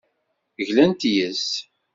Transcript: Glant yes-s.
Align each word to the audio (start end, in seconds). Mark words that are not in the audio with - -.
Glant 0.67 1.01
yes-s. 1.13 1.45